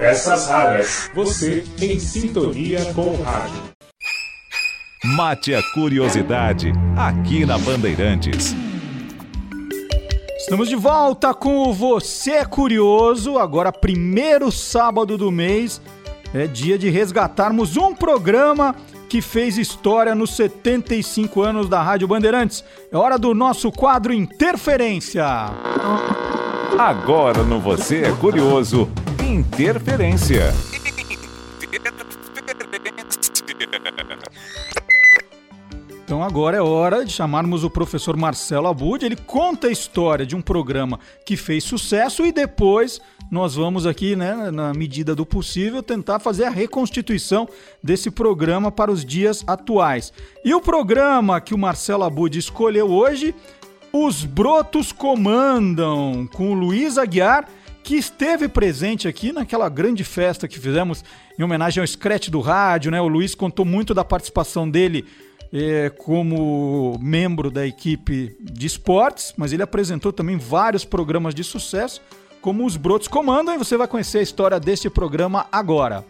[0.00, 1.10] Peças raras.
[1.14, 3.60] Você em sintonia com o rádio.
[5.04, 8.56] Mate a curiosidade aqui na Bandeirantes.
[10.38, 15.82] Estamos de volta com o Você é Curioso, agora primeiro sábado do mês.
[16.32, 18.74] É dia de resgatarmos um programa
[19.06, 22.64] que fez história nos 75 anos da Rádio Bandeirantes.
[22.90, 25.26] É hora do nosso quadro Interferência.
[26.78, 28.88] Agora no Você é Curioso,
[29.30, 30.52] Interferência.
[36.02, 39.06] Então agora é hora de chamarmos o professor Marcelo Abud.
[39.06, 44.16] Ele conta a história de um programa que fez sucesso e depois nós vamos aqui,
[44.16, 47.48] né, na medida do possível, tentar fazer a reconstituição
[47.80, 50.12] desse programa para os dias atuais.
[50.44, 53.32] E o programa que o Marcelo Abud escolheu hoje,
[53.92, 57.48] Os Brotos Comandam, com o Luiz Aguiar,
[57.90, 61.02] que esteve presente aqui naquela grande festa que fizemos
[61.36, 63.00] em homenagem ao Scratch do rádio, né?
[63.00, 65.04] O Luiz contou muito da participação dele
[65.52, 72.00] é, como membro da equipe de esportes, mas ele apresentou também vários programas de sucesso,
[72.40, 76.04] como os Brotos Comandam, e você vai conhecer a história deste programa agora.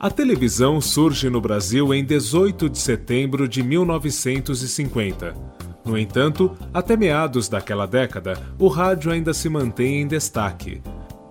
[0.00, 5.63] A televisão surge no Brasil em 18 de setembro de 1950.
[5.84, 10.80] No entanto, até meados daquela década, o rádio ainda se mantém em destaque.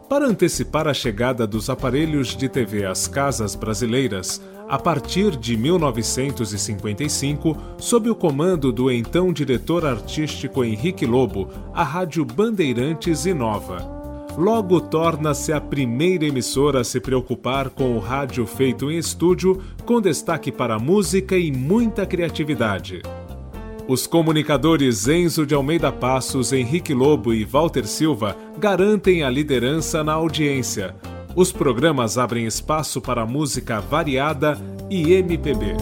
[0.08, 7.58] Para antecipar a chegada dos aparelhos de TV às casas brasileiras, a partir de 1955,
[7.78, 13.92] sob o comando do então diretor artístico Henrique Lobo, a Rádio Bandeirantes inova.
[14.38, 20.02] Logo torna-se a primeira emissora a se preocupar com o rádio feito em estúdio, com
[20.02, 23.04] destaque para música e muita criatividade.
[23.88, 30.14] Os comunicadores Enzo de Almeida Passos, Henrique Lobo e Walter Silva garantem a liderança na
[30.14, 30.96] audiência,
[31.36, 34.58] os programas abrem espaço para música variada
[34.90, 35.76] e MPB.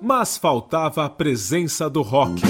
[0.00, 2.42] Mas faltava a presença do rock.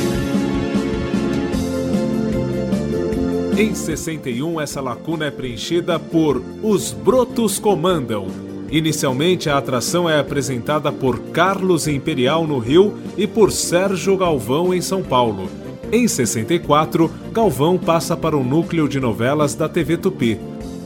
[3.62, 8.26] Em 61, essa lacuna é preenchida por Os Brotos Comandam,
[8.72, 14.80] Inicialmente, a atração é apresentada por Carlos Imperial no Rio e por Sérgio Galvão em
[14.80, 15.48] São Paulo.
[15.92, 20.40] Em 64, Galvão passa para o núcleo de novelas da TV Tupi.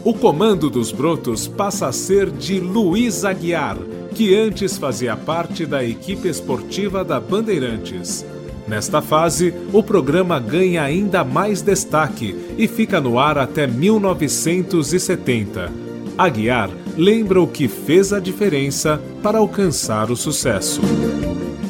[0.05, 3.79] O comando dos brotos passa a ser de Luiz Aguiar,
[4.15, 8.23] que antes fazia parte da equipe esportiva da Bandeirantes.
[8.69, 15.71] Nesta fase, o programa ganha ainda mais destaque e fica no ar até 1970.
[16.19, 16.69] Aguiar
[16.99, 20.81] lembra o que fez a diferença para alcançar o sucesso.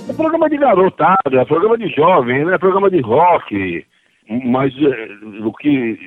[0.08, 3.84] É programa de garotada, é programa de jovem, é programa de rock,
[4.44, 5.08] mas é,
[5.44, 5.98] o que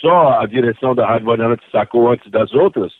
[0.00, 2.92] só a direção da Rádio Bandeirantes sacou antes das outras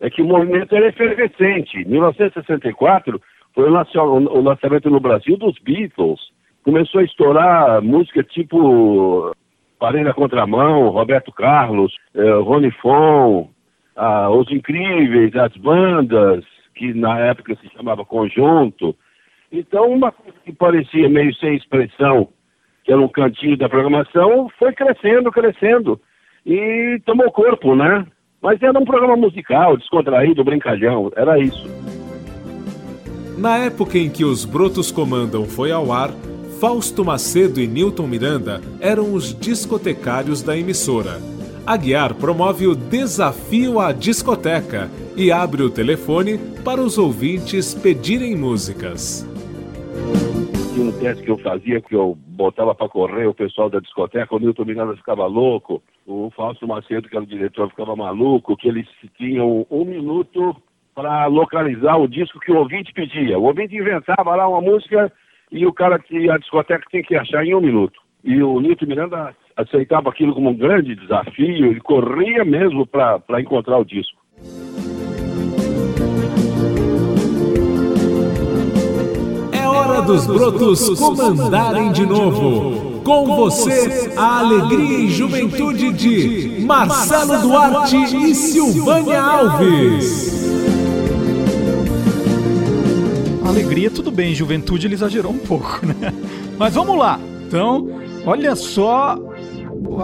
[0.00, 1.78] é que o movimento era efervescente.
[1.78, 3.20] Em 1964
[3.54, 6.20] foi o lançamento no Brasil dos Beatles.
[6.68, 9.34] Começou a estourar música tipo
[9.78, 13.48] Parelha Contramão, Roberto Carlos, eh, Rony Fon,
[13.96, 18.94] ah, os incríveis, as bandas, que na época se chamava conjunto.
[19.50, 22.28] Então, uma coisa que parecia meio sem expressão,
[22.84, 25.98] que era um cantinho da programação, foi crescendo, crescendo.
[26.44, 28.06] E tomou corpo, né?
[28.42, 31.66] Mas era um programa musical, descontraído, brincalhão, era isso.
[33.38, 36.10] Na época em que os Brotos Comandam foi ao ar,
[36.60, 41.20] Fausto Macedo e Newton Miranda eram os discotecários da emissora.
[41.64, 49.24] Aguiar promove o Desafio à Discoteca e abre o telefone para os ouvintes pedirem músicas.
[50.74, 54.34] Tinha um teste que eu fazia, que eu botava para correr o pessoal da discoteca,
[54.34, 58.66] o Nilton Miranda ficava louco, o Fausto Macedo, que era o diretor, ficava maluco, que
[58.66, 58.86] eles
[59.16, 60.56] tinham um minuto
[60.92, 63.38] para localizar o disco que o ouvinte pedia.
[63.38, 65.12] O ouvinte inventava lá uma música
[65.50, 67.98] e o cara, a discoteca tinha que achar em um minuto.
[68.22, 73.78] E o Nilton Miranda aceitava aquilo como um grande desafio e corria mesmo para encontrar
[73.78, 74.18] o disco.
[79.52, 82.98] É hora dos brotos comandarem de novo.
[83.02, 90.67] Com você, a alegria e juventude de Marcelo Duarte e Silvânia Alves.
[93.48, 96.12] Alegria, tudo bem, juventude ele exagerou um pouco, né?
[96.58, 97.18] Mas vamos lá.
[97.46, 97.88] Então,
[98.26, 99.16] olha só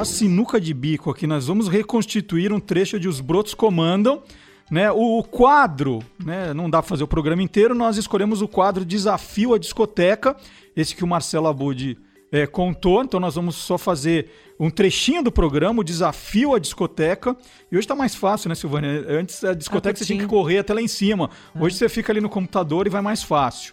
[0.00, 1.26] a sinuca de bico aqui.
[1.26, 4.22] Nós vamos reconstituir um trecho de Os Brotos Comandam,
[4.70, 4.90] né?
[4.90, 6.54] O quadro, né?
[6.54, 10.34] Não dá pra fazer o programa inteiro, nós escolhemos o quadro Desafio à Discoteca,
[10.74, 11.98] esse que o Marcelo Abud
[12.34, 14.28] é, contou, então nós vamos só fazer
[14.58, 17.36] um trechinho do programa, o Desafio à Discoteca.
[17.70, 19.06] E hoje tá mais fácil, né, Silvânia?
[19.08, 21.30] Antes a discoteca você tinha que correr até lá em cima.
[21.60, 23.72] Hoje você fica ali no computador e vai mais fácil.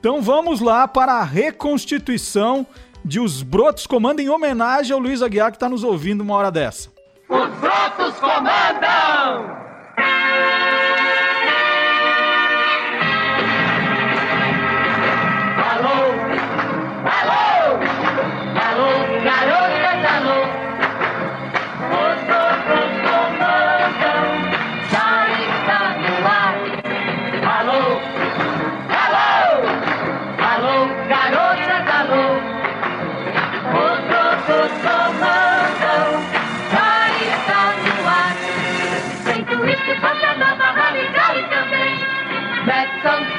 [0.00, 2.66] Então vamos lá para a reconstituição
[3.04, 6.50] de Os Brotos Comando em homenagem ao Luiz Aguiar que está nos ouvindo uma hora
[6.50, 6.88] dessa.
[7.28, 8.47] Os brotos comandam!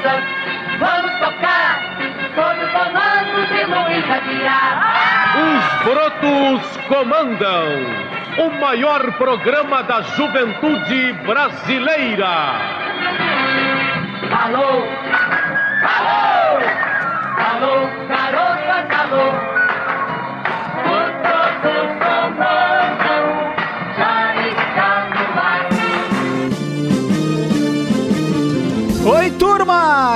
[0.02, 1.80] Vamos tocar.
[2.34, 4.80] Todo comando de Luiz Aguiar.
[5.36, 7.68] Os Brotos Comandam,
[8.38, 12.26] o maior programa da juventude brasileira.
[14.42, 14.86] Alô,
[15.84, 16.60] alô,
[17.36, 19.59] alô, garotas, alô.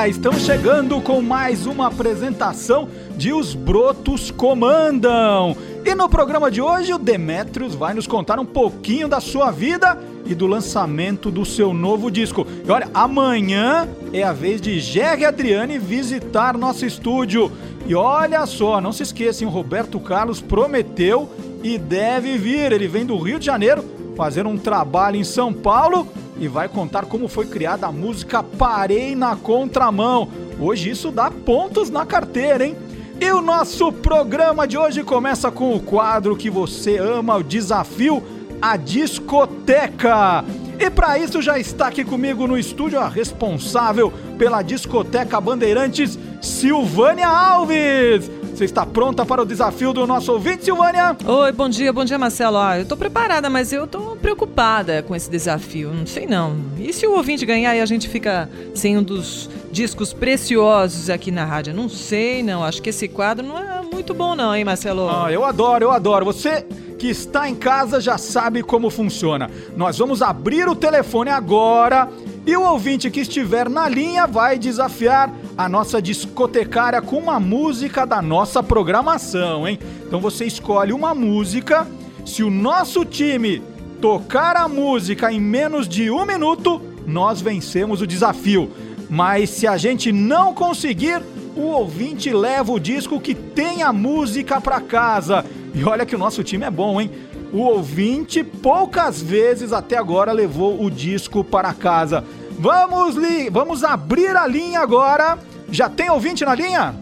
[0.09, 5.57] Estamos chegando com mais uma apresentação de Os Brotos Comandam.
[5.83, 9.99] E no programa de hoje, o Demetrios vai nos contar um pouquinho da sua vida
[10.27, 12.47] e do lançamento do seu novo disco.
[12.67, 17.51] E olha, amanhã é a vez de Jerry Adriane visitar nosso estúdio.
[17.87, 21.31] E olha só, não se esqueçam, o Roberto Carlos prometeu
[21.63, 22.73] e deve vir.
[22.73, 23.83] Ele vem do Rio de Janeiro
[24.15, 26.07] fazer um trabalho em São Paulo
[26.39, 30.29] e vai contar como foi criada a música Parei na Contramão.
[30.59, 32.77] Hoje isso dá pontos na carteira, hein?
[33.21, 38.23] E o nosso programa de hoje começa com o quadro que você ama, o desafio
[38.65, 40.43] a discoteca.
[40.79, 47.29] E para isso já está aqui comigo no estúdio a responsável pela discoteca Bandeirantes, Silvânia
[47.29, 48.31] Alves.
[48.55, 51.17] Você está pronta para o desafio do nosso ouvinte, Silvânia?
[51.27, 52.57] Oi, bom dia, bom dia, Marcelo.
[52.57, 55.93] Ah, eu tô preparada, mas eu tô preocupada com esse desafio.
[55.93, 56.55] Não sei não.
[56.79, 61.33] E se o ouvinte ganhar e a gente fica sem um dos discos preciosos aqui
[61.33, 61.75] na rádio?
[61.75, 62.63] Não sei, não.
[62.63, 65.09] Acho que esse quadro não é muito bom, não, hein, Marcelo?
[65.09, 66.25] Ah, eu adoro, eu adoro.
[66.25, 66.65] Você
[66.97, 69.51] que está em casa já sabe como funciona.
[69.77, 72.09] Nós vamos abrir o telefone agora
[72.47, 78.05] e o ouvinte que estiver na linha vai desafiar a nossa discotecária com uma música
[78.05, 79.79] da nossa programação, hein?
[80.07, 81.87] Então você escolhe uma música.
[82.27, 83.63] Se o nosso time
[84.01, 88.71] tocar a música em menos de um minuto, nós vencemos o desafio.
[89.09, 91.23] Mas se a gente não conseguir,
[91.57, 95.45] o ouvinte leva o disco que tem a música para casa.
[95.73, 97.11] E olha que o nosso time é bom, hein?
[97.53, 102.25] O ouvinte poucas vezes até agora levou o disco para casa.
[102.59, 105.39] Vamos li vamos abrir a linha agora.
[105.71, 106.95] Já tem ouvinte na linha?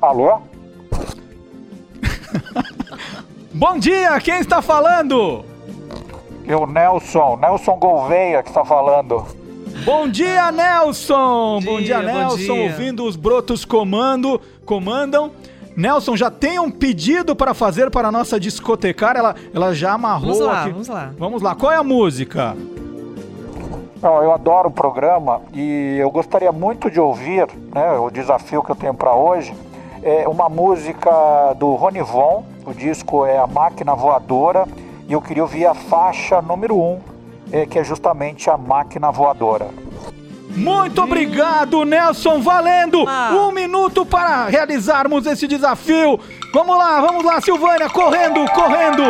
[0.00, 0.40] Alô?
[3.52, 5.44] Bom dia, quem está falando?
[6.46, 9.26] Eu, Nelson, Nelson Gouveia que está falando.
[9.84, 11.60] Bom dia, Nelson!
[11.64, 12.62] Bom dia, dia, bom Nelson, dia.
[12.64, 15.32] ouvindo os brotos comando, comandam.
[15.76, 19.18] Nelson, já tem um pedido para fazer para a nossa discotecária?
[19.18, 20.70] Ela, ela já amarrou Vamos lá, aqui.
[20.70, 21.10] vamos lá.
[21.18, 22.56] Vamos lá, qual é a música?
[24.02, 28.70] Não, eu adoro o programa e eu gostaria muito de ouvir, né, o desafio que
[28.70, 29.54] eu tenho para hoje,
[30.02, 31.10] é uma música
[31.58, 34.66] do Ronivon, o disco é A Máquina Voadora,
[35.06, 36.98] e eu queria ouvir a faixa número 1, um,
[37.52, 39.68] é, que é justamente a Máquina Voadora.
[40.54, 43.04] Muito obrigado, Nelson, valendo!
[43.08, 43.30] Ah.
[43.32, 46.18] Um minuto para realizarmos esse desafio.
[46.52, 49.02] Vamos lá, vamos lá, Silvânia, correndo, correndo.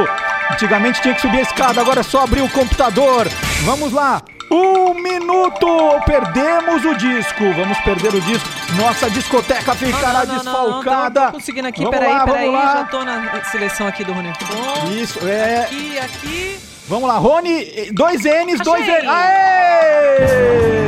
[0.51, 3.27] Antigamente tinha que subir a escada, agora é só abrir o computador.
[3.65, 4.23] Vamos lá.
[4.53, 5.67] Um minuto!
[6.05, 7.53] Perdemos o disco.
[7.55, 8.49] Vamos perder o disco.
[8.77, 11.21] Nossa discoteca ficará desfalcada.
[11.21, 12.47] Não, tô conseguindo aqui, Vamos peraí, lá, peraí.
[12.47, 12.73] vamos lá.
[12.79, 14.91] Já tô na seleção aqui do Rony Fon.
[14.91, 15.61] Isso, é.
[15.63, 16.61] Aqui, aqui.
[16.89, 18.85] Vamos lá, Rony, dois N's, dois.
[18.85, 19.09] N's.
[19.09, 20.80] Aê!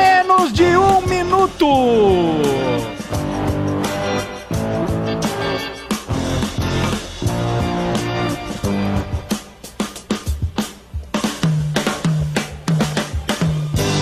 [0.00, 1.66] Menos de um minuto!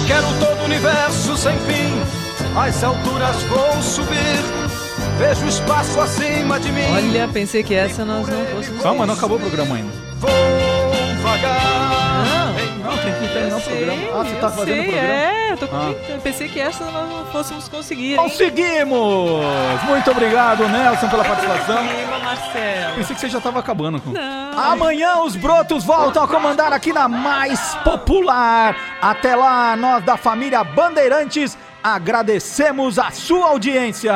[0.06, 1.92] Quero todo o universo sem fim,
[2.56, 4.18] às alturas vou subir.
[5.18, 6.82] Vejo o espaço acima de mim.
[6.92, 8.80] Olha, pensei que essa nós não fôssemos.
[8.80, 9.92] Calma, não acabou o programa ainda.
[10.20, 10.30] Vou
[11.22, 12.24] vagar.
[12.24, 12.47] Não,
[13.12, 14.02] tem que terminar o Sei, programa.
[14.20, 15.12] Ah, você tá eu fazendo sei, o programa?
[15.14, 15.94] É, eu tô Ah.
[16.08, 18.10] eu pensei que essa nós não fôssemos conseguir.
[18.12, 18.16] hein?
[18.16, 19.82] Conseguimos!
[19.86, 21.86] Muito obrigado, Nelson, pela participação.
[21.86, 22.94] Clima, Marcelo.
[22.96, 24.10] Pensei que você já tava acabando com.
[24.10, 24.58] Não.
[24.58, 28.76] Amanhã os brotos voltam a comandar aqui na mais popular.
[29.00, 34.12] Até lá, nós da família Bandeirantes agradecemos a sua audiência.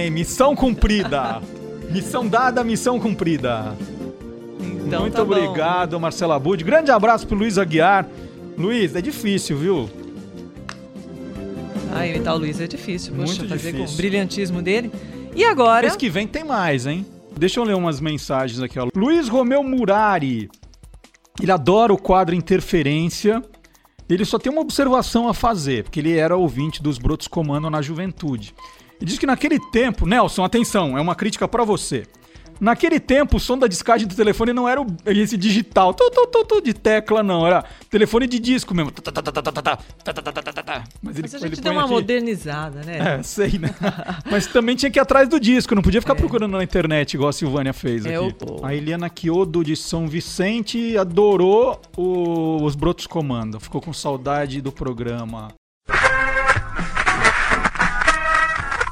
[0.00, 1.42] Bem, missão cumprida.
[1.90, 3.76] Missão dada, missão cumprida.
[4.60, 5.34] Então, Muito tá bom.
[5.34, 6.62] obrigado, Marcelo Abud.
[6.64, 8.08] Grande abraço pro Luiz Aguiar.
[8.56, 9.90] Luiz, é difícil, viu?
[11.92, 13.94] Ah, imitar o Luiz é difícil, poxa, Muito fazer com difícil.
[13.94, 14.90] o brilhantismo dele.
[15.34, 15.82] E agora?
[15.82, 17.04] Mês que vem tem mais, hein?
[17.36, 18.88] Deixa eu ler umas mensagens aqui, ó.
[18.94, 20.48] Luiz Romeu Murari.
[21.40, 23.42] Ele adora o quadro Interferência.
[24.08, 27.80] Ele só tem uma observação a fazer, porque ele era ouvinte dos Brotos Comando na
[27.82, 28.54] juventude.
[29.00, 32.06] Diz que naquele tempo, Nelson, atenção, é uma crítica para você.
[32.60, 36.60] Naquele tempo, o som da descarga do telefone não era esse digital, tu, tu, tu,
[36.60, 37.46] de tecla, não.
[37.46, 38.92] Era telefone de disco mesmo.
[41.02, 41.90] Mas, ele, Mas a gente ele deu uma aqui...
[41.90, 43.16] modernizada, né?
[43.18, 43.74] É, sei, né?
[44.30, 46.16] Mas também tinha que ir atrás do disco, não podia ficar é.
[46.16, 48.36] procurando na internet, igual a Silvânia fez aqui.
[48.44, 48.62] O...
[48.62, 52.62] A Eliana Kiodo de São Vicente adorou o...
[52.62, 53.58] os Brotos Comando.
[53.58, 55.48] Ficou com saudade do programa.